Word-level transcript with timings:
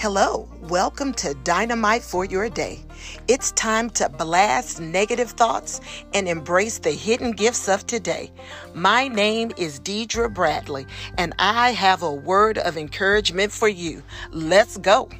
Hello, 0.00 0.48
welcome 0.62 1.12
to 1.12 1.34
Dynamite 1.44 2.02
for 2.02 2.24
Your 2.24 2.48
Day. 2.48 2.80
It's 3.28 3.52
time 3.52 3.90
to 3.90 4.08
blast 4.08 4.80
negative 4.80 5.32
thoughts 5.32 5.82
and 6.14 6.26
embrace 6.26 6.78
the 6.78 6.90
hidden 6.90 7.32
gifts 7.32 7.68
of 7.68 7.86
today. 7.86 8.32
My 8.72 9.08
name 9.08 9.52
is 9.58 9.78
Diedre 9.78 10.32
Bradley, 10.32 10.86
and 11.18 11.34
I 11.38 11.72
have 11.72 12.02
a 12.02 12.10
word 12.10 12.56
of 12.56 12.78
encouragement 12.78 13.52
for 13.52 13.68
you. 13.68 14.02
Let's 14.30 14.78
go. 14.78 15.10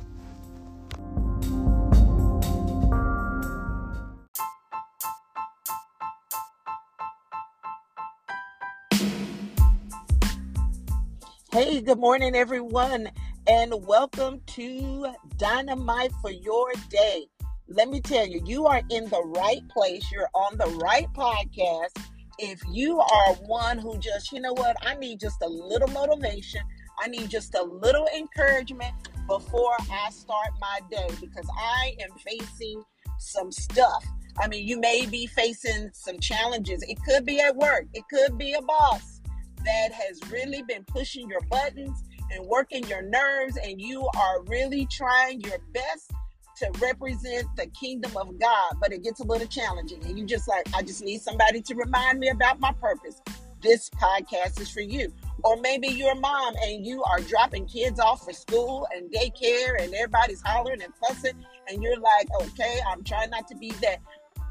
Hey, 11.52 11.82
good 11.82 11.98
morning, 11.98 12.34
everyone 12.34 13.10
and 13.52 13.84
welcome 13.84 14.40
to 14.46 15.12
Dynamite 15.36 16.12
for 16.22 16.30
Your 16.30 16.70
Day. 16.88 17.26
Let 17.66 17.88
me 17.88 18.00
tell 18.00 18.24
you, 18.24 18.40
you 18.46 18.66
are 18.66 18.80
in 18.90 19.10
the 19.10 19.24
right 19.24 19.68
place. 19.70 20.08
You're 20.12 20.30
on 20.34 20.56
the 20.56 20.78
right 20.80 21.08
podcast. 21.14 22.00
If 22.38 22.60
you 22.70 23.00
are 23.00 23.34
one 23.46 23.76
who 23.76 23.98
just, 23.98 24.30
you 24.30 24.40
know 24.40 24.52
what, 24.52 24.76
I 24.82 24.94
need 24.94 25.18
just 25.18 25.42
a 25.42 25.48
little 25.48 25.88
motivation, 25.88 26.60
I 27.02 27.08
need 27.08 27.28
just 27.28 27.52
a 27.56 27.62
little 27.64 28.06
encouragement 28.16 28.94
before 29.26 29.74
I 29.90 30.10
start 30.10 30.50
my 30.60 30.78
day 30.88 31.08
because 31.20 31.48
I 31.58 31.96
am 32.04 32.16
facing 32.24 32.84
some 33.18 33.50
stuff. 33.50 34.06
I 34.38 34.46
mean, 34.46 34.64
you 34.64 34.78
may 34.78 35.06
be 35.06 35.26
facing 35.26 35.90
some 35.92 36.20
challenges. 36.20 36.84
It 36.84 36.98
could 37.04 37.26
be 37.26 37.40
at 37.40 37.56
work, 37.56 37.86
it 37.94 38.04
could 38.08 38.38
be 38.38 38.52
a 38.52 38.62
boss 38.62 39.20
that 39.64 39.92
has 39.92 40.20
really 40.30 40.62
been 40.62 40.84
pushing 40.84 41.28
your 41.28 41.40
buttons 41.50 42.02
and 42.32 42.46
working 42.46 42.86
your 42.86 43.02
nerves, 43.02 43.58
and 43.62 43.80
you 43.80 44.08
are 44.16 44.42
really 44.44 44.86
trying 44.86 45.40
your 45.40 45.58
best 45.72 46.12
to 46.60 46.70
represent 46.78 47.46
the 47.56 47.66
kingdom 47.68 48.16
of 48.16 48.38
God, 48.38 48.74
but 48.80 48.92
it 48.92 49.02
gets 49.02 49.20
a 49.20 49.24
little 49.24 49.46
challenging. 49.46 50.04
And 50.04 50.18
you 50.18 50.26
just 50.26 50.46
like, 50.46 50.66
I 50.74 50.82
just 50.82 51.02
need 51.02 51.22
somebody 51.22 51.62
to 51.62 51.74
remind 51.74 52.20
me 52.20 52.28
about 52.28 52.60
my 52.60 52.72
purpose. 52.72 53.20
This 53.62 53.90
podcast 53.90 54.60
is 54.60 54.70
for 54.70 54.80
you. 54.80 55.12
Or 55.42 55.56
maybe 55.56 55.88
you're 55.88 56.12
a 56.12 56.20
mom 56.20 56.54
and 56.62 56.84
you 56.84 57.02
are 57.04 57.20
dropping 57.20 57.66
kids 57.66 57.98
off 57.98 58.24
for 58.24 58.32
school 58.32 58.86
and 58.94 59.10
daycare 59.10 59.82
and 59.82 59.94
everybody's 59.94 60.42
hollering 60.42 60.82
and 60.82 60.94
fussing 60.96 61.34
and 61.68 61.82
you're 61.82 61.98
like, 61.98 62.28
okay, 62.42 62.78
I'm 62.90 63.04
trying 63.04 63.30
not 63.30 63.48
to 63.48 63.56
be 63.56 63.70
that 63.82 63.98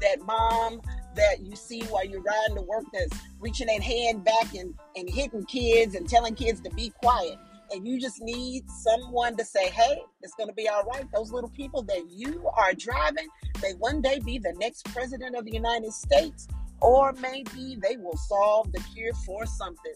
that 0.00 0.20
mom 0.22 0.80
that 1.14 1.40
you 1.40 1.54
see 1.54 1.82
while 1.84 2.04
you're 2.04 2.22
riding 2.22 2.56
to 2.56 2.62
work 2.62 2.84
that's 2.92 3.20
reaching 3.38 3.66
that 3.66 3.82
hand 3.82 4.24
back 4.24 4.54
and, 4.54 4.74
and 4.96 5.10
hitting 5.10 5.44
kids 5.44 5.94
and 5.94 6.08
telling 6.08 6.34
kids 6.34 6.60
to 6.62 6.70
be 6.70 6.90
quiet 7.02 7.36
and 7.72 7.86
you 7.86 8.00
just 8.00 8.20
need 8.20 8.68
someone 8.70 9.36
to 9.36 9.44
say, 9.44 9.68
hey, 9.70 10.02
it's 10.22 10.34
going 10.34 10.48
to 10.48 10.54
be 10.54 10.68
all 10.68 10.84
right. 10.84 11.04
Those 11.14 11.32
little 11.32 11.50
people 11.50 11.82
that 11.82 12.04
you 12.10 12.48
are 12.56 12.72
driving 12.72 13.28
may 13.62 13.72
one 13.78 14.00
day 14.00 14.18
be 14.18 14.38
the 14.38 14.54
next 14.58 14.84
president 14.86 15.36
of 15.36 15.44
the 15.44 15.52
United 15.52 15.92
States, 15.92 16.48
or 16.80 17.12
maybe 17.20 17.78
they 17.82 17.96
will 17.96 18.16
solve 18.16 18.72
the 18.72 18.80
cure 18.94 19.12
for 19.26 19.46
something, 19.46 19.94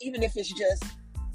even 0.00 0.22
if 0.22 0.36
it's 0.36 0.52
just 0.52 0.84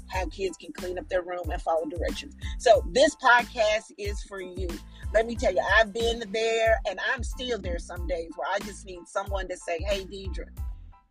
how 0.08 0.26
kids 0.26 0.56
can 0.56 0.72
clean 0.72 0.98
up 0.98 1.08
their 1.08 1.22
room 1.22 1.50
and 1.50 1.62
follow 1.62 1.86
directions. 1.86 2.34
So, 2.58 2.84
this 2.92 3.16
podcast 3.16 3.92
is 3.96 4.20
for 4.24 4.40
you. 4.40 4.68
Let 5.14 5.26
me 5.26 5.36
tell 5.36 5.52
you, 5.52 5.62
I've 5.78 5.92
been 5.92 6.22
there 6.32 6.80
and 6.88 6.98
I'm 7.12 7.22
still 7.22 7.58
there 7.58 7.78
some 7.78 8.06
days 8.06 8.30
where 8.36 8.48
I 8.52 8.58
just 8.60 8.84
need 8.86 9.06
someone 9.06 9.48
to 9.48 9.56
say, 9.56 9.78
hey, 9.88 10.04
Diedre, 10.04 10.46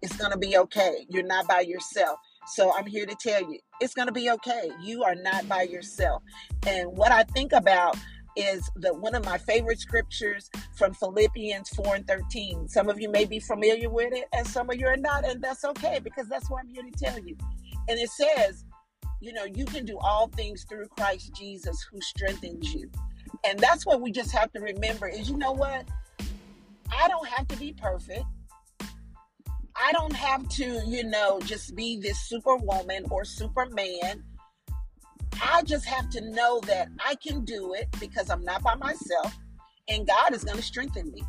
it's 0.01 0.15
going 0.15 0.31
to 0.31 0.37
be 0.37 0.57
okay. 0.57 1.05
You're 1.09 1.23
not 1.23 1.47
by 1.47 1.61
yourself. 1.61 2.19
So 2.55 2.73
I'm 2.75 2.87
here 2.87 3.05
to 3.05 3.15
tell 3.15 3.41
you, 3.41 3.59
it's 3.79 3.93
going 3.93 4.07
to 4.07 4.11
be 4.11 4.29
okay. 4.31 4.71
You 4.81 5.03
are 5.03 5.15
not 5.15 5.47
by 5.47 5.63
yourself. 5.63 6.23
And 6.67 6.89
what 6.97 7.11
I 7.11 7.23
think 7.23 7.53
about 7.53 7.95
is 8.35 8.69
the 8.75 8.93
one 8.93 9.15
of 9.15 9.25
my 9.25 9.37
favorite 9.37 9.79
scriptures 9.79 10.49
from 10.75 10.93
Philippians 10.93 11.69
4 11.69 11.95
and 11.95 12.07
13. 12.07 12.67
Some 12.67 12.89
of 12.89 12.99
you 12.99 13.09
may 13.09 13.25
be 13.25 13.39
familiar 13.39 13.89
with 13.89 14.13
it, 14.13 14.25
and 14.33 14.47
some 14.47 14.69
of 14.69 14.79
you 14.79 14.87
are 14.87 14.97
not, 14.97 15.25
and 15.25 15.41
that's 15.41 15.63
okay 15.65 15.99
because 16.03 16.27
that's 16.27 16.49
what 16.49 16.61
I'm 16.61 16.69
here 16.69 16.83
to 16.83 16.91
tell 16.91 17.19
you. 17.19 17.35
And 17.87 17.99
it 17.99 18.09
says, 18.09 18.65
you 19.21 19.33
know, 19.33 19.45
you 19.45 19.65
can 19.65 19.85
do 19.85 19.97
all 19.99 20.27
things 20.29 20.65
through 20.69 20.87
Christ 20.87 21.33
Jesus 21.35 21.85
who 21.91 21.99
strengthens 22.01 22.73
you. 22.73 22.89
And 23.47 23.59
that's 23.59 23.85
what 23.85 24.01
we 24.01 24.11
just 24.11 24.31
have 24.31 24.51
to 24.53 24.59
remember 24.59 25.07
is 25.07 25.29
you 25.29 25.37
know 25.37 25.51
what? 25.51 25.87
I 26.91 27.07
don't 27.07 27.27
have 27.27 27.47
to 27.49 27.57
be 27.57 27.73
perfect. 27.73 28.25
I 29.81 29.93
don't 29.93 30.13
have 30.13 30.47
to, 30.49 30.81
you 30.85 31.05
know, 31.05 31.39
just 31.45 31.73
be 31.75 31.97
this 31.97 32.19
superwoman 32.19 33.05
or 33.09 33.23
superman. 33.23 34.23
I 35.41 35.61
just 35.63 35.85
have 35.85 36.09
to 36.11 36.21
know 36.31 36.59
that 36.67 36.89
I 37.05 37.15
can 37.15 37.45
do 37.45 37.73
it 37.73 37.87
because 37.99 38.29
I'm 38.29 38.43
not 38.43 38.61
by 38.61 38.75
myself 38.75 39.37
and 39.87 40.05
God 40.05 40.33
is 40.33 40.43
going 40.43 40.57
to 40.57 40.63
strengthen 40.63 41.11
me. 41.11 41.23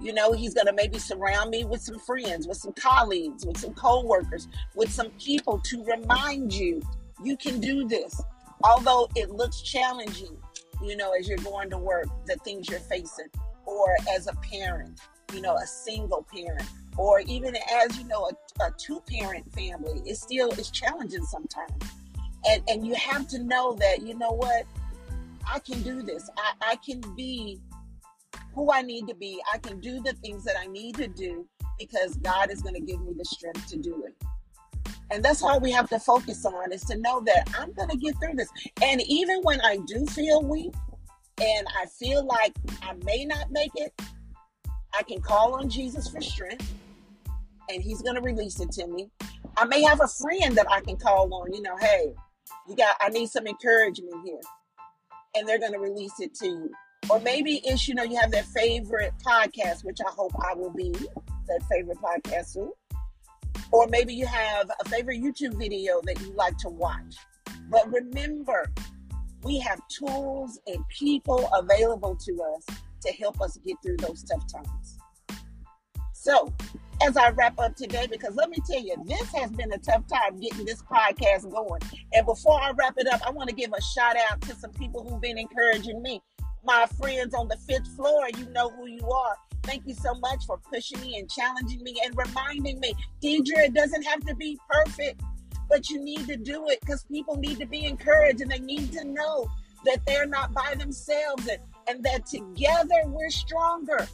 You 0.00 0.12
know, 0.12 0.32
He's 0.32 0.54
going 0.54 0.68
to 0.68 0.72
maybe 0.72 0.98
surround 0.98 1.50
me 1.50 1.64
with 1.64 1.80
some 1.80 1.98
friends, 1.98 2.46
with 2.46 2.58
some 2.58 2.72
colleagues, 2.74 3.44
with 3.44 3.58
some 3.58 3.74
co-workers, 3.74 4.46
with 4.76 4.92
some 4.92 5.10
people 5.18 5.58
to 5.64 5.84
remind 5.84 6.52
you 6.52 6.80
you 7.24 7.36
can 7.36 7.60
do 7.60 7.88
this. 7.88 8.20
Although 8.62 9.08
it 9.16 9.30
looks 9.30 9.62
challenging, 9.62 10.36
you 10.82 10.96
know, 10.96 11.12
as 11.18 11.28
you're 11.28 11.38
going 11.38 11.70
to 11.70 11.78
work, 11.78 12.06
the 12.26 12.36
things 12.44 12.68
you're 12.68 12.78
facing, 12.78 13.26
or 13.66 13.96
as 14.14 14.28
a 14.28 14.34
parent, 14.34 15.00
you 15.34 15.40
know, 15.40 15.56
a 15.56 15.66
single 15.66 16.24
parent, 16.32 16.68
or 16.98 17.20
even 17.20 17.56
as 17.72 17.96
you 17.96 18.04
know 18.04 18.28
a, 18.28 18.64
a 18.64 18.70
two 18.76 19.00
parent 19.08 19.50
family 19.54 20.02
it 20.04 20.16
still 20.16 20.50
is 20.52 20.70
challenging 20.70 21.24
sometimes. 21.24 21.82
And 22.46 22.62
and 22.68 22.86
you 22.86 22.94
have 22.94 23.26
to 23.28 23.38
know 23.38 23.74
that 23.74 24.02
you 24.02 24.14
know 24.14 24.32
what? 24.32 24.66
I 25.50 25.60
can 25.60 25.80
do 25.82 26.02
this. 26.02 26.28
I, 26.36 26.72
I 26.72 26.76
can 26.76 27.00
be 27.16 27.58
who 28.54 28.70
i 28.72 28.82
need 28.82 29.06
to 29.08 29.14
be. 29.14 29.40
I 29.54 29.58
can 29.58 29.80
do 29.80 30.02
the 30.02 30.12
things 30.14 30.44
that 30.44 30.56
i 30.60 30.66
need 30.66 30.96
to 30.96 31.08
do 31.08 31.46
because 31.78 32.16
god 32.16 32.50
is 32.50 32.60
going 32.60 32.74
to 32.74 32.80
give 32.80 33.00
me 33.00 33.12
the 33.16 33.24
strength 33.24 33.68
to 33.68 33.78
do 33.78 34.04
it. 34.04 34.14
And 35.10 35.24
that's 35.24 35.42
all 35.42 35.58
we 35.58 35.70
have 35.70 35.88
to 35.88 35.98
focus 35.98 36.44
on 36.44 36.72
is 36.72 36.82
to 36.84 36.98
know 36.98 37.20
that 37.20 37.48
i'm 37.58 37.72
going 37.72 37.88
to 37.88 37.96
get 37.96 38.16
through 38.18 38.34
this. 38.34 38.48
And 38.82 39.00
even 39.06 39.40
when 39.42 39.60
i 39.60 39.78
do 39.86 40.04
feel 40.06 40.42
weak 40.42 40.74
and 41.40 41.66
i 41.80 41.86
feel 41.86 42.26
like 42.26 42.52
i 42.82 42.94
may 43.04 43.24
not 43.24 43.50
make 43.50 43.70
it 43.76 43.92
i 44.92 45.02
can 45.02 45.20
call 45.20 45.54
on 45.54 45.68
jesus 45.70 46.08
for 46.08 46.20
strength 46.20 46.72
and 47.68 47.82
he's 47.82 48.02
going 48.02 48.14
to 48.14 48.20
release 48.20 48.60
it 48.60 48.70
to 48.72 48.86
me. 48.86 49.10
I 49.56 49.64
may 49.64 49.82
have 49.82 50.00
a 50.00 50.08
friend 50.08 50.56
that 50.56 50.70
I 50.70 50.80
can 50.80 50.96
call 50.96 51.32
on, 51.34 51.52
you 51.52 51.62
know, 51.62 51.76
hey, 51.78 52.12
you 52.68 52.76
got, 52.76 52.96
I 53.00 53.08
need 53.08 53.28
some 53.28 53.46
encouragement 53.46 54.24
here. 54.24 54.40
And 55.34 55.48
they're 55.48 55.58
going 55.58 55.72
to 55.72 55.78
release 55.78 56.18
it 56.20 56.34
to 56.36 56.46
you. 56.46 56.70
Or 57.10 57.20
maybe 57.20 57.60
it's, 57.64 57.86
you 57.88 57.94
know, 57.94 58.02
you 58.02 58.16
have 58.16 58.30
that 58.32 58.46
favorite 58.46 59.12
podcast, 59.24 59.84
which 59.84 59.98
I 60.06 60.10
hope 60.10 60.32
I 60.44 60.54
will 60.54 60.70
be 60.70 60.92
that 60.92 61.62
favorite 61.70 61.98
podcast 61.98 62.52
soon. 62.52 62.72
Or 63.70 63.86
maybe 63.86 64.14
you 64.14 64.26
have 64.26 64.70
a 64.84 64.88
favorite 64.88 65.20
YouTube 65.20 65.58
video 65.58 66.00
that 66.04 66.20
you 66.20 66.32
like 66.32 66.56
to 66.58 66.68
watch. 66.68 67.16
But 67.70 67.90
remember, 67.92 68.72
we 69.42 69.58
have 69.60 69.80
tools 69.88 70.58
and 70.66 70.82
people 70.88 71.48
available 71.52 72.16
to 72.16 72.54
us 72.56 72.78
to 73.02 73.12
help 73.12 73.40
us 73.40 73.58
get 73.64 73.76
through 73.82 73.98
those 73.98 74.22
tough 74.24 74.44
times. 74.52 74.98
So, 76.12 76.52
as 77.02 77.16
I 77.16 77.30
wrap 77.30 77.58
up 77.58 77.76
today, 77.76 78.06
because 78.10 78.34
let 78.34 78.50
me 78.50 78.58
tell 78.66 78.80
you, 78.80 78.96
this 79.06 79.32
has 79.34 79.50
been 79.50 79.72
a 79.72 79.78
tough 79.78 80.06
time 80.06 80.38
getting 80.40 80.64
this 80.64 80.82
podcast 80.82 81.50
going. 81.50 81.80
And 82.12 82.26
before 82.26 82.60
I 82.60 82.72
wrap 82.72 82.94
it 82.96 83.06
up, 83.12 83.20
I 83.26 83.30
want 83.30 83.48
to 83.48 83.54
give 83.54 83.72
a 83.72 83.82
shout 83.82 84.16
out 84.30 84.40
to 84.42 84.54
some 84.54 84.72
people 84.72 85.08
who've 85.08 85.20
been 85.20 85.38
encouraging 85.38 86.02
me. 86.02 86.22
My 86.64 86.86
friends 87.00 87.34
on 87.34 87.48
the 87.48 87.56
fifth 87.56 87.88
floor, 87.96 88.26
you 88.36 88.46
know 88.50 88.70
who 88.70 88.86
you 88.86 89.08
are. 89.08 89.36
Thank 89.62 89.86
you 89.86 89.94
so 89.94 90.14
much 90.14 90.44
for 90.46 90.58
pushing 90.72 91.00
me 91.00 91.18
and 91.18 91.30
challenging 91.30 91.82
me 91.82 92.00
and 92.04 92.16
reminding 92.16 92.80
me, 92.80 92.94
Diedre, 93.22 93.66
it 93.66 93.74
doesn't 93.74 94.02
have 94.02 94.24
to 94.26 94.34
be 94.34 94.58
perfect, 94.68 95.20
but 95.68 95.88
you 95.90 96.02
need 96.02 96.26
to 96.26 96.36
do 96.36 96.68
it 96.68 96.80
because 96.80 97.04
people 97.04 97.36
need 97.36 97.58
to 97.58 97.66
be 97.66 97.84
encouraged 97.84 98.40
and 98.40 98.50
they 98.50 98.58
need 98.58 98.92
to 98.92 99.04
know 99.04 99.48
that 99.84 100.04
they're 100.06 100.26
not 100.26 100.52
by 100.52 100.74
themselves 100.76 101.46
and, 101.46 101.60
and 101.86 102.04
that 102.04 102.26
together 102.26 103.02
we're 103.06 103.30
stronger. 103.30 104.08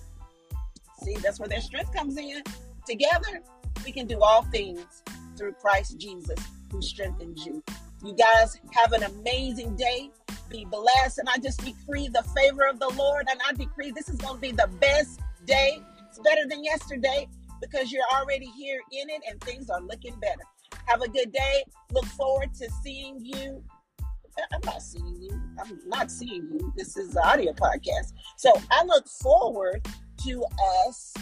See, 1.02 1.16
that's 1.16 1.40
where 1.40 1.48
their 1.48 1.60
strength 1.60 1.92
comes 1.92 2.16
in. 2.16 2.42
Together, 2.86 3.42
we 3.84 3.92
can 3.92 4.06
do 4.06 4.20
all 4.20 4.42
things 4.44 5.02
through 5.36 5.52
Christ 5.52 5.98
Jesus 5.98 6.38
who 6.70 6.82
strengthens 6.82 7.44
you. 7.46 7.62
You 8.04 8.14
guys 8.14 8.58
have 8.72 8.92
an 8.92 9.04
amazing 9.04 9.76
day. 9.76 10.10
Be 10.50 10.66
blessed. 10.66 11.18
And 11.18 11.28
I 11.28 11.38
just 11.38 11.64
decree 11.64 12.08
the 12.08 12.22
favor 12.36 12.66
of 12.68 12.78
the 12.78 12.90
Lord. 12.90 13.26
And 13.30 13.40
I 13.48 13.54
decree 13.54 13.90
this 13.90 14.08
is 14.08 14.16
going 14.16 14.34
to 14.34 14.40
be 14.40 14.52
the 14.52 14.68
best 14.80 15.20
day. 15.46 15.80
It's 16.08 16.18
better 16.18 16.46
than 16.46 16.62
yesterday 16.62 17.26
because 17.60 17.90
you're 17.90 18.04
already 18.14 18.46
here 18.56 18.80
in 18.92 19.08
it 19.08 19.22
and 19.28 19.40
things 19.40 19.70
are 19.70 19.80
looking 19.80 20.14
better. 20.20 20.42
Have 20.86 21.00
a 21.00 21.08
good 21.08 21.32
day. 21.32 21.64
Look 21.92 22.04
forward 22.06 22.52
to 22.54 22.68
seeing 22.82 23.24
you. 23.24 23.64
Uh, 24.00 24.42
I'm 24.52 24.60
not 24.64 24.82
seeing 24.82 25.16
you. 25.22 25.40
I'm 25.58 25.80
not 25.86 26.10
seeing 26.10 26.48
you. 26.52 26.72
This 26.76 26.96
is 26.96 27.16
audio 27.16 27.52
podcast. 27.52 28.12
So 28.36 28.52
I 28.70 28.84
look 28.84 29.08
forward 29.08 29.86
to 30.24 30.44
us 30.86 31.14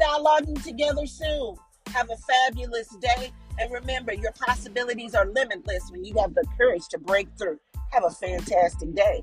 dialoguing 0.00 0.62
together 0.62 1.06
soon. 1.06 1.56
Have 1.88 2.10
a 2.10 2.16
fabulous 2.16 2.88
day. 2.96 3.32
And 3.58 3.72
remember, 3.72 4.12
your 4.12 4.32
possibilities 4.32 5.14
are 5.14 5.26
limitless 5.26 5.90
when 5.90 6.04
you 6.04 6.14
have 6.18 6.34
the 6.34 6.44
courage 6.58 6.88
to 6.88 6.98
break 6.98 7.28
through. 7.38 7.58
Have 7.92 8.04
a 8.04 8.10
fantastic 8.10 8.94
day. 8.94 9.22